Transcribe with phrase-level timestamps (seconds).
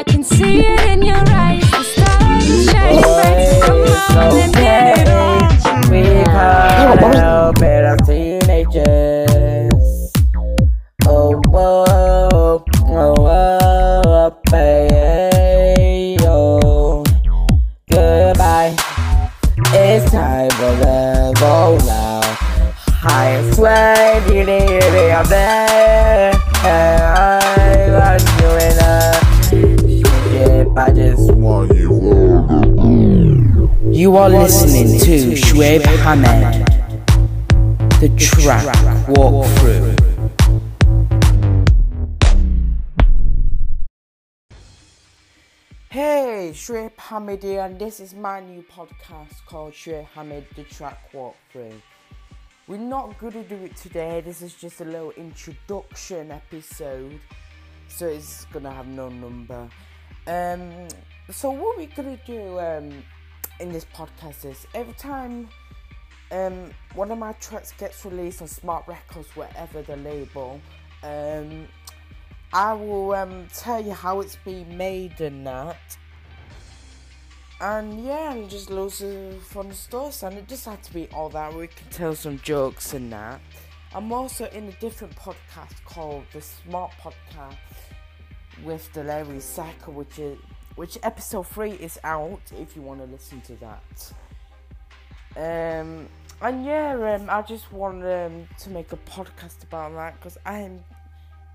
[0.00, 1.60] I can see it in your eyes.
[1.70, 3.60] The stars are shining bright.
[3.60, 5.90] Come on and get it on.
[5.90, 8.82] We can't help it, I'm teenagers.
[11.06, 17.04] Oh, whoa, oh, oh, oh, oh whoa, hey, oh.
[17.90, 18.74] Goodbye.
[19.74, 22.24] It's time for the roll out.
[23.04, 26.29] I swear, you need I'm there.
[34.10, 36.66] You are listening to Shoaib Hamed,
[38.00, 38.66] the track
[39.06, 39.94] walkthrough.
[45.90, 51.12] Hey, Shoaib Hamed here, and this is my new podcast called Shoaib Hamed, the track
[51.12, 51.80] walkthrough.
[52.66, 57.20] We're not going to do it today, this is just a little introduction episode,
[57.86, 59.68] so it's going to have no number.
[60.26, 60.88] Um,
[61.30, 63.04] so, what we're going to do um,
[63.60, 65.48] in this podcast is every time
[66.32, 70.60] um, one of my tracks gets released on Smart Records, whatever the label,
[71.02, 71.68] um,
[72.52, 75.98] I will um, tell you how it's been made and that.
[77.60, 80.22] And yeah, and just loads of fun stuff.
[80.22, 81.54] And it just had to be all that.
[81.54, 83.40] We can tell some jokes and that.
[83.94, 87.56] I'm also in a different podcast called the Smart Podcast
[88.64, 90.38] with Larry Cycle, which is
[90.76, 94.12] which episode three is out if you want to listen to that.
[95.36, 96.08] Um,
[96.42, 100.82] and yeah, um, I just want um, to make a podcast about that because I'm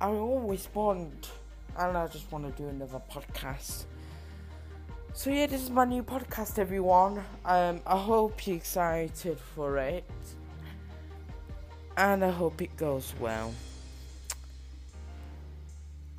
[0.00, 1.30] I always want,
[1.76, 3.86] and I just want to do another podcast.
[5.12, 7.20] So yeah, this is my new podcast, everyone.
[7.44, 10.08] Um, I hope you're excited for it,
[11.96, 13.52] and I hope it goes well.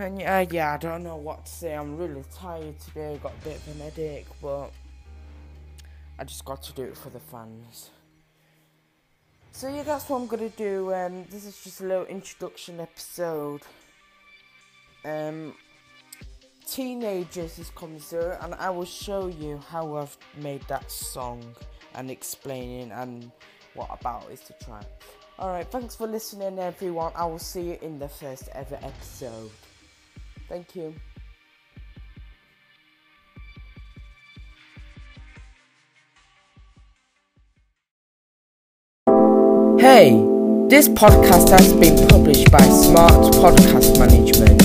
[0.00, 1.74] And yeah, yeah, I don't know what to say.
[1.74, 3.20] I'm really tired today.
[3.22, 4.70] Got a bit of an headache, but
[6.18, 7.90] I just got to do it for the fans.
[9.52, 10.94] So yeah, that's what I'm gonna do.
[10.94, 13.60] Um, this is just a little introduction episode.
[15.04, 15.54] Um,
[16.66, 21.44] teenagers is coming through, and I will show you how I've made that song
[21.94, 23.30] and explaining and
[23.74, 24.86] what about is the track.
[25.38, 27.12] Alright, thanks for listening, everyone.
[27.14, 29.50] I will see you in the first ever episode.
[30.50, 30.92] Thank you.
[39.78, 40.10] Hey,
[40.68, 44.60] this podcast has been published by Smart Podcast Management.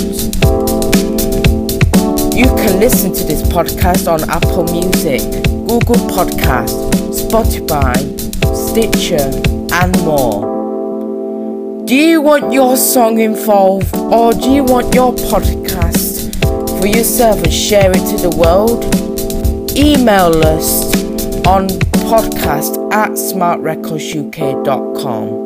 [2.36, 5.22] You can listen to this podcast on Apple Music,
[5.68, 7.96] Google Podcast, Spotify,
[8.56, 9.30] Stitcher,
[9.72, 10.55] and more.
[11.86, 16.34] Do you want your song involved or do you want your podcast
[16.80, 18.84] for yourself and share it to the world?
[19.78, 20.92] Email us
[21.46, 21.68] on
[22.10, 25.45] podcast at smartrecordsuk.com.